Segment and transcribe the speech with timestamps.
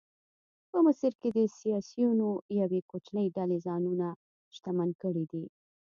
[0.69, 2.27] په مصر کې د سیاسیونو
[2.61, 4.07] یوې کوچنۍ ډلې ځانونه
[4.55, 5.45] شتمن کړي دي.